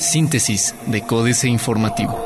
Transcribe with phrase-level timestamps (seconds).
[0.00, 2.18] Síntesis de Códice Informativo.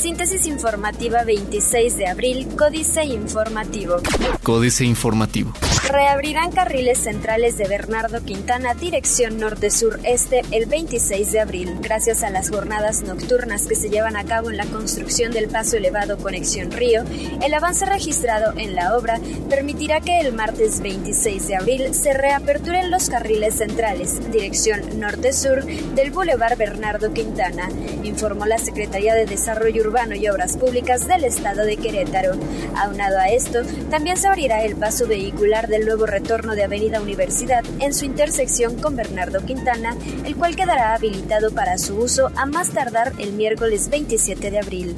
[0.00, 3.96] Síntesis informativa 26 de abril, Códice Informativo.
[4.42, 5.52] Códice Informativo.
[5.88, 11.78] Reabrirán carriles centrales de Bernardo Quintana, dirección norte-sur-este, el 26 de abril.
[11.80, 15.78] Gracias a las jornadas nocturnas que se llevan a cabo en la construcción del paso
[15.78, 17.04] elevado Conexión Río,
[17.42, 19.18] el avance registrado en la obra
[19.48, 26.10] permitirá que el martes 26 de abril se reaperturen los carriles centrales, dirección norte-sur, del
[26.10, 27.70] Boulevard Bernardo Quintana,
[28.02, 32.32] informó la Secretaría de Desarrollo Urbano y Obras Públicas del Estado de Querétaro.
[32.76, 37.64] Aunado a esto, también se abrirá el paso vehicular del nuevo retorno de Avenida Universidad
[37.78, 42.70] en su intersección con Bernardo Quintana, el cual quedará habilitado para su uso a más
[42.70, 44.96] tardar el miércoles 27 de abril.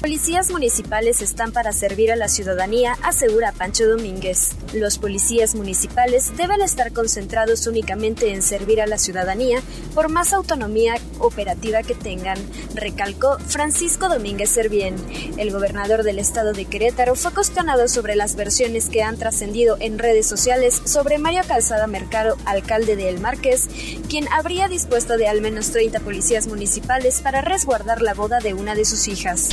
[0.00, 4.56] Policías municipales están para servir a la ciudadanía, asegura Pancho Domínguez.
[4.74, 9.60] Los policías municipales deben estar concentrados únicamente en servir a la ciudadanía
[9.94, 12.38] por más autonomía operativa que tengan,
[12.74, 14.96] recalcó Francisco Domínguez Servién.
[15.38, 19.98] El gobernador del estado de Querétaro fue cuestionado sobre las versiones que han trascendido en
[19.98, 23.68] redes sociales sobre Mario Calzada Mercado, alcalde de El Marqués,
[24.08, 28.74] quien habría dispuesto de al menos 30 policías municipales para resguardar la boda de una
[28.74, 29.50] de sus hijas.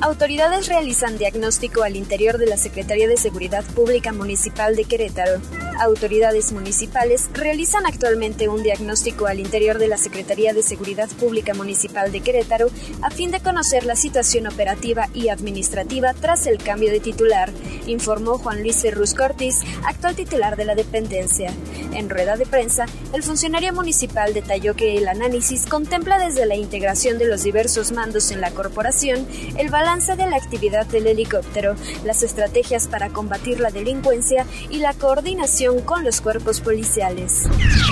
[0.00, 5.40] Autoridades realizan diagnóstico al interior de la Secretaría de Seguridad Pública Municipal de Querétaro.
[5.80, 12.12] Autoridades municipales realizan actualmente un diagnóstico al interior de la Secretaría de Seguridad Pública Municipal
[12.12, 12.68] de Querétaro
[13.02, 17.50] a fin de conocer la situación operativa y administrativa tras el cambio de titular,
[17.86, 19.60] informó Juan Luis Ferrus Cortis,
[19.94, 21.52] actual titular de la dependencia.
[21.92, 27.18] En rueda de prensa, el funcionario municipal detalló que el análisis contempla desde la integración
[27.18, 32.22] de los diversos mandos en la corporación, el balance de la actividad del helicóptero, las
[32.22, 37.44] estrategias para combatir la delincuencia y la coordinación con los cuerpos policiales.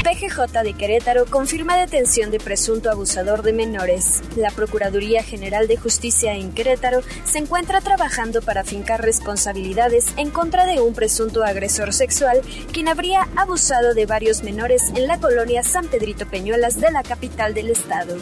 [0.03, 4.23] PGJ de Querétaro confirma detención de presunto abusador de menores.
[4.37, 10.67] La Procuraduría General de Justicia en Querétaro se encuentra trabajando para fincar responsabilidades en contra
[10.67, 12.41] de un presunto agresor sexual
[12.73, 17.55] quien habría abusado de varios menores en la colonia San Pedrito Peñuelas de la capital
[17.55, 18.17] del estado.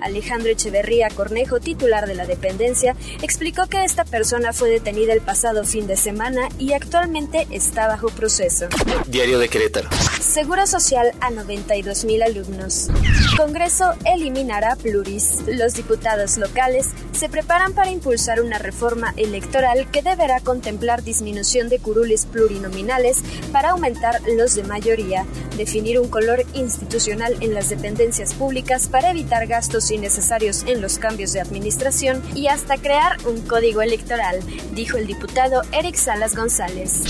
[0.00, 5.64] Alejandro Echeverría Cornejo, titular de la dependencia, explicó que esta persona fue detenida el pasado
[5.64, 8.68] fin de semana y actualmente está bajo proceso.
[9.06, 9.88] Diario de Querétaro.
[10.20, 12.88] Seguro Social a 92 mil alumnos.
[13.36, 15.42] Congreso eliminará pluris.
[15.46, 21.78] Los diputados locales se preparan para impulsar una reforma electoral que deberá contemplar disminución de
[21.78, 25.24] curules plurinominales para aumentar los de mayoría,
[25.56, 31.32] definir un color institucional en las dependencias públicas para evitar gastos innecesarios en los cambios
[31.32, 34.40] de administración y hasta crear un código electoral,
[34.72, 37.04] dijo el diputado Eric Salas González.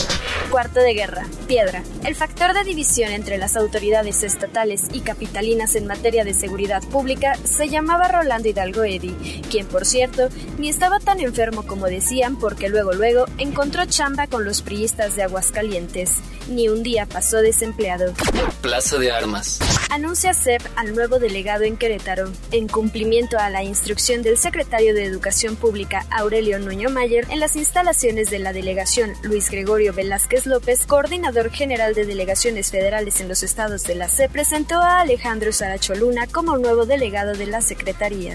[0.51, 1.27] Cuarto de guerra.
[1.47, 1.83] Piedra.
[2.05, 7.37] El factor de división entre las autoridades estatales y capitalinas en materia de seguridad pública
[7.45, 9.15] se llamaba Rolando Hidalgo Eddy,
[9.49, 10.29] quien por cierto
[10.59, 15.23] ni estaba tan enfermo como decían porque luego luego encontró chamba con los priistas de
[15.23, 16.15] Aguascalientes.
[16.49, 18.15] Ni un día pasó desempleado.
[18.63, 19.61] Plaza de Armas.
[19.91, 22.33] Anuncia CEP al nuevo delegado en Querétaro.
[22.53, 27.55] En cumplimiento a la instrucción del secretario de Educación Pública Aurelio Nuño Mayer en las
[27.55, 33.43] instalaciones de la delegación Luis Gregorio Velázquez López, coordinador general de delegaciones federales en los
[33.43, 38.35] estados de la CEP, presentó a Alejandro Saracholuna como nuevo delegado de la Secretaría.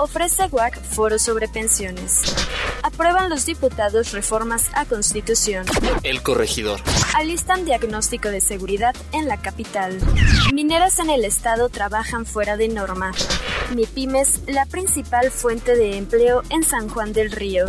[0.00, 2.34] Ofrece WAC foro sobre pensiones.
[2.82, 5.66] Aprueban los diputados reformas a Constitución.
[6.02, 6.80] El corregidor.
[7.14, 10.00] Alistan diagnóstico de seguridad en la capital.
[10.52, 13.12] Mineras en el estado trabajan fuera de norma.
[13.72, 17.66] MIPIMES, la principal fuente de empleo en San Juan del Río.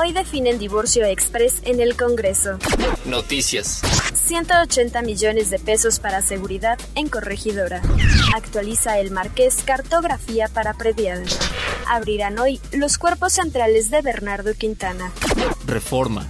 [0.00, 2.58] Hoy definen divorcio express en el Congreso.
[3.04, 3.82] Noticias.
[4.14, 7.82] 180 millones de pesos para seguridad en corregidora.
[8.34, 11.24] Actualiza el Marqués cartografía para predial.
[11.88, 15.12] Abrirán hoy los cuerpos centrales de Bernardo Quintana.
[15.66, 16.26] Reforma.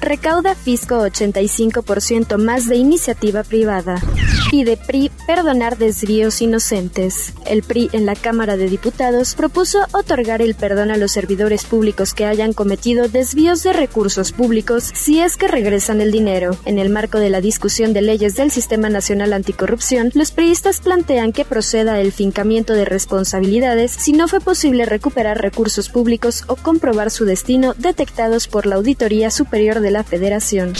[0.00, 4.02] Recauda Fisco 85% más de iniciativa privada.
[4.50, 7.32] Pide PRI perdonar desvíos inocentes.
[7.46, 12.14] El PRI en la Cámara de Diputados propuso otorgar el perdón a los servidores públicos
[12.14, 16.56] que hayan cometido desvíos de recursos públicos si es que regresan el dinero.
[16.66, 21.32] En el marco de la discusión de leyes del Sistema Nacional Anticorrupción, los priistas plantean
[21.32, 27.10] que proceda el fincamiento de responsabilidades si no fue posible recuperar recursos públicos o comprobar
[27.10, 30.74] su destino detectados por la Auditoría Superior de la Federación.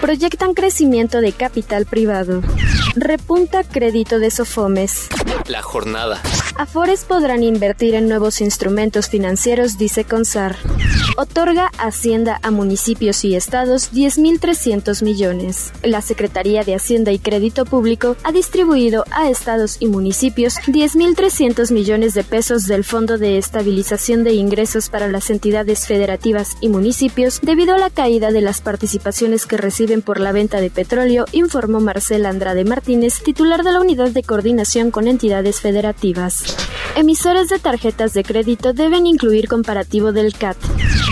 [0.00, 2.42] Proyectan crecimiento de capital privado.
[3.10, 5.08] Repunta crédito de Sofomes.
[5.48, 6.22] La jornada.
[6.56, 10.54] Afores podrán invertir en nuevos instrumentos financieros, dice Consar.
[11.20, 15.70] Otorga Hacienda a municipios y estados 10.300 millones.
[15.82, 22.14] La Secretaría de Hacienda y Crédito Público ha distribuido a estados y municipios 10.300 millones
[22.14, 27.74] de pesos del Fondo de Estabilización de Ingresos para las entidades federativas y municipios debido
[27.74, 32.30] a la caída de las participaciones que reciben por la venta de petróleo, informó Marcela
[32.30, 36.56] Andrade Martínez, titular de la Unidad de Coordinación con Entidades Federativas.
[36.96, 40.56] Emisores de tarjetas de crédito deben incluir comparativo del CAT.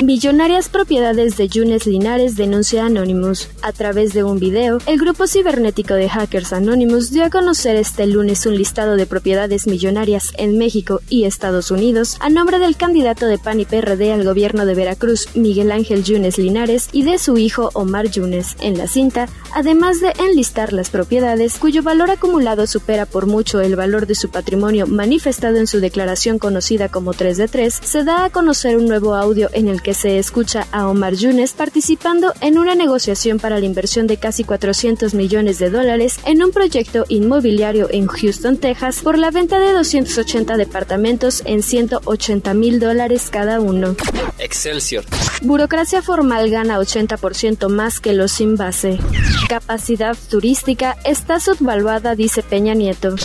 [0.03, 3.49] Millonarias propiedades de Yunes Linares denuncia Anonymous.
[3.63, 8.07] A través de un video, el grupo cibernético de hackers Anonymous dio a conocer este
[8.07, 13.27] lunes un listado de propiedades millonarias en México y Estados Unidos a nombre del candidato
[13.27, 17.37] de PAN y PRD al gobierno de Veracruz, Miguel Ángel Yunes Linares, y de su
[17.37, 18.57] hijo Omar Yunes.
[18.61, 23.75] En la cinta, además de enlistar las propiedades cuyo valor acumulado supera por mucho el
[23.75, 28.25] valor de su patrimonio manifestado en su declaración conocida como 3 de 3, se da
[28.25, 32.59] a conocer un nuevo audio en el que se escucha a Omar Yunes participando en
[32.59, 37.89] una negociación para la inversión de casi 400 millones de dólares en un proyecto inmobiliario
[37.91, 43.97] en Houston, Texas, por la venta de 280 departamentos en 180 mil dólares cada uno.
[44.39, 45.05] Excelsior.
[45.43, 48.99] Burocracia formal gana 80% más que los sin base.
[49.49, 53.17] Capacidad turística está subvaluada, dice Peña Nieto.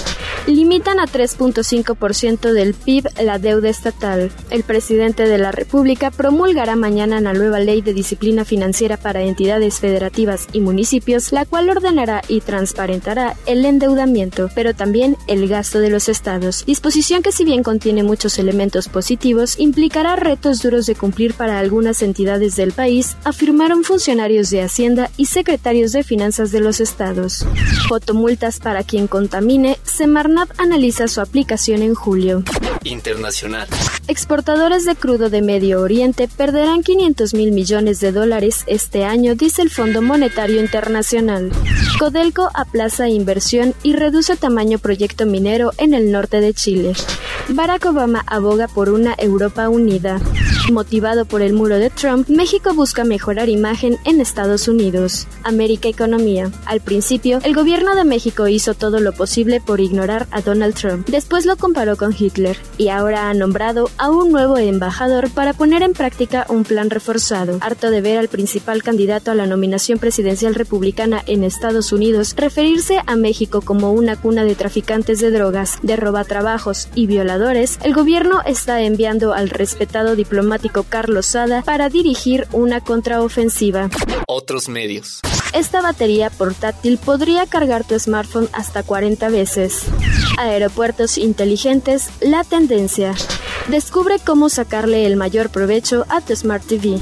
[0.46, 4.30] Limitan a 3.5% del PIB la deuda estatal.
[4.50, 9.80] El presidente de la República promulgará mañana la nueva ley de disciplina financiera para entidades
[9.80, 15.90] federativas y municipios, la cual ordenará y transparentará el endeudamiento, pero también el gasto de
[15.90, 16.66] los estados.
[16.66, 22.02] Disposición que si bien contiene muchos elementos positivos, implicará retos duros de cumplir para algunas
[22.02, 27.46] entidades del país, afirmaron funcionarios de Hacienda y secretarios de Finanzas de los estados.
[27.88, 32.44] Fotomultas para quien contamine, Semarnat analiza su aplicación en julio.
[32.84, 33.68] Internacional.
[34.08, 39.62] Exportadores de crudo de Medio Oriente perderán 500 mil millones de dólares este año, dice
[39.62, 41.52] el Fondo Monetario Internacional.
[42.04, 46.92] Codelco aplaza inversión y reduce tamaño proyecto minero en el norte de Chile.
[47.48, 50.20] Barack Obama aboga por una Europa unida.
[50.72, 55.28] Motivado por el muro de Trump, México busca mejorar imagen en Estados Unidos.
[55.44, 56.52] América Economía.
[56.66, 61.08] Al principio, el gobierno de México hizo todo lo posible por ignorar a Donald Trump.
[61.10, 65.84] Después lo comparó con Hitler y ahora ha nombrado a un nuevo embajador para poner
[65.84, 67.58] en práctica un plan reforzado.
[67.62, 71.93] Harto de ver al principal candidato a la nominación presidencial republicana en Estados Unidos
[72.36, 77.94] referirse a México como una cuna de traficantes de drogas, de robatrabajos y violadores, el
[77.94, 83.90] gobierno está enviando al respetado diplomático Carlos Sada para dirigir una contraofensiva.
[84.28, 85.22] Otros medios.
[85.54, 89.84] Esta batería portátil podría cargar tu smartphone hasta 40 veces.
[90.38, 93.14] Aeropuertos inteligentes, la tendencia.
[93.68, 97.00] Descubre cómo sacarle el mayor provecho a tu Smart TV.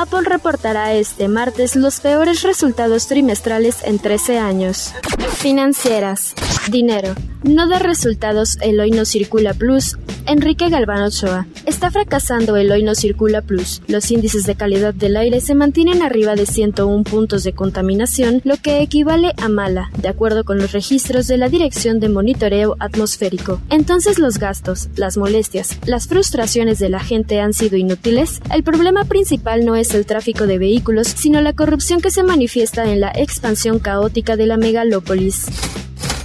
[0.00, 4.92] Apple reportará este martes los peores resultados trimestrales en 13 años.
[5.36, 6.34] Financieras.
[6.70, 7.14] Dinero.
[7.42, 9.98] No da resultados el Hoy No Circula Plus.
[10.26, 11.46] Enrique Galván Ochoa.
[11.66, 13.82] Está fracasando el Hoy No Circula Plus.
[13.88, 18.56] Los índices de calidad del aire se mantienen arriba de 101 puntos de contaminación, lo
[18.56, 23.60] que equivale a mala, de acuerdo con los registros de la Dirección de Monitoreo Atmosférico.
[23.70, 28.40] Entonces los gastos, las molestias, las frustraciones de la gente han sido inútiles.
[28.54, 32.90] El problema principal no es el tráfico de vehículos, sino la corrupción que se manifiesta
[32.90, 35.46] en la expansión caótica de la megalópolis.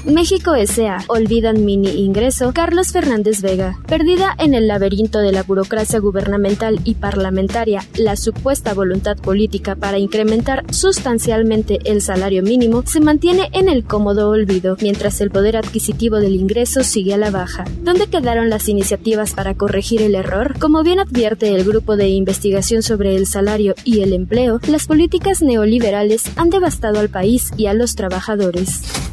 [0.08, 1.00] México S.A.
[1.10, 3.78] Olvidan mini ingreso Carlos Fernández Vega.
[3.88, 10.00] Perdida en el laberinto de la burocracia gubernamental y parlamentaria, la supuesta voluntad política para
[10.00, 16.22] incrementar sustancialmente el salario mínimo se mantiene en el cómodo olvido, mientras el poder adquisitivo
[16.22, 17.66] del ingreso sigue a la baja.
[17.84, 20.58] ¿Dónde quedaron las iniciativas para corregir el error?
[20.58, 25.42] Como bien advierte el grupo de investigación sobre el salario y el empleo, las políticas
[25.42, 29.07] neoliberales han devastado al país y a los trabajadores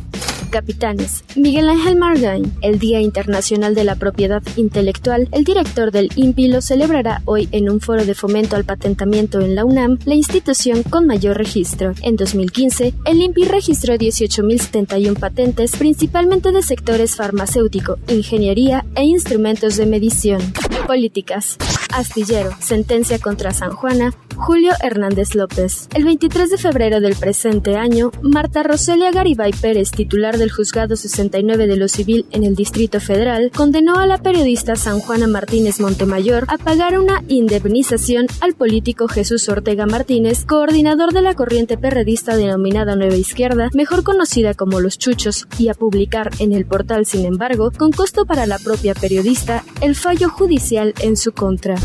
[0.54, 1.24] capitanes.
[1.34, 6.62] Miguel Ángel Margain, el Día Internacional de la Propiedad Intelectual, el director del INPI lo
[6.62, 11.08] celebrará hoy en un foro de fomento al patentamiento en la UNAM, la institución con
[11.08, 11.94] mayor registro.
[12.02, 19.86] En 2015, el INPI registró 18.071 patentes, principalmente de sectores farmacéutico, ingeniería e instrumentos de
[19.86, 20.40] medición.
[20.86, 21.56] Políticas.
[21.92, 25.88] Astillero, sentencia contra San Juana, Julio Hernández López.
[25.94, 31.66] El 23 de febrero del presente año, Marta Roselia Garibay Pérez, titular del Juzgado 69
[31.66, 36.44] de lo Civil en el Distrito Federal, condenó a la periodista San Juana Martínez Montemayor
[36.48, 42.96] a pagar una indemnización al político Jesús Ortega Martínez, coordinador de la corriente perredista denominada
[42.96, 47.70] Nueva Izquierda, mejor conocida como Los Chuchos, y a publicar en el portal, sin embargo,
[47.76, 51.76] con costo para la propia periodista, el fallo judicial en su contra.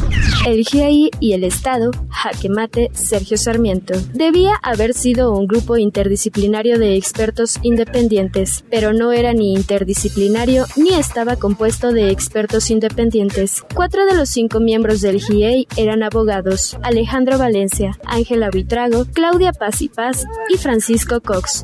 [0.48, 1.92] El GIEI y el Estado,
[2.40, 3.94] jaque mate, Sergio Sarmiento.
[4.14, 10.94] Debía haber sido un grupo interdisciplinario de expertos independientes, pero no era ni interdisciplinario ni
[10.94, 13.64] estaba compuesto de expertos independientes.
[13.76, 19.82] Cuatro de los cinco miembros del GIEI eran abogados, Alejandro Valencia, Ángela Buitrago, Claudia Paz
[19.82, 21.64] y Paz y Francisco Cox,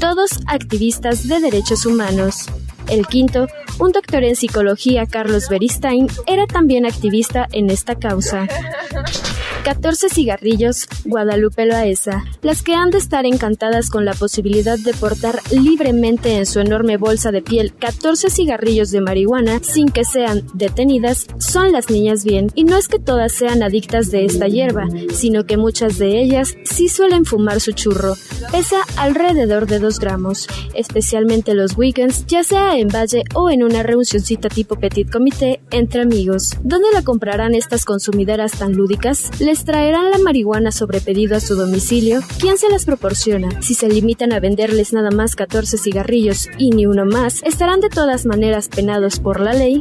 [0.00, 2.46] todos activistas de derechos humanos.
[2.88, 3.48] El quinto,
[3.80, 8.46] un doctor en psicología, Carlos Beristain, era también activista en esta causa.
[9.66, 15.40] 14 cigarrillos, Guadalupe Loaesa, las que han de estar encantadas con la posibilidad de portar
[15.50, 21.26] libremente en su enorme bolsa de piel 14 cigarrillos de marihuana sin que sean detenidas,
[21.38, 25.46] son las niñas bien, y no es que todas sean adictas de esta hierba, sino
[25.46, 28.14] que muchas de ellas sí suelen fumar su churro,
[28.52, 33.82] pesa alrededor de 2 gramos, especialmente los weekends, ya sea en Valle o en una
[33.82, 36.54] reunioncita tipo petit comité entre amigos.
[36.62, 39.28] ¿Dónde la comprarán estas consumideras tan lúdicas?
[39.64, 42.20] Traerán la marihuana sobre pedido a su domicilio?
[42.38, 43.62] ¿Quién se las proporciona?
[43.62, 47.88] Si se limitan a venderles nada más 14 cigarrillos y ni uno más, estarán de
[47.88, 49.80] todas maneras penados por la ley.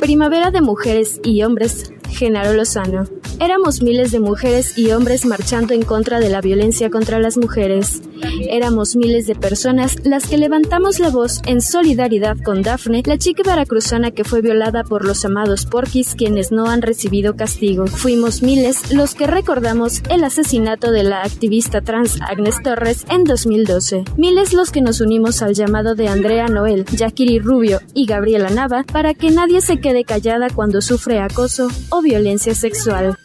[0.00, 3.04] Primavera de mujeres y hombres Genaro Lozano.
[3.38, 8.00] Éramos miles de mujeres y hombres marchando en contra de la violencia contra las mujeres.
[8.48, 13.42] Éramos miles de personas las que levantamos la voz en solidaridad con Dafne, la chica
[13.44, 17.86] veracruzana que fue violada por los amados porquis quienes no han recibido castigo.
[17.86, 24.04] Fuimos miles los que recordamos el asesinato de la activista trans Agnes Torres en 2012.
[24.16, 28.84] Miles los que nos unimos al llamado de Andrea Noel, Jacquiri Rubio y Gabriela Nava
[28.84, 31.68] para que nadie se quede callada cuando sufre acoso
[32.02, 33.16] violencia sexual.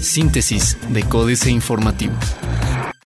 [0.00, 2.14] Síntesis de Códice Informativo.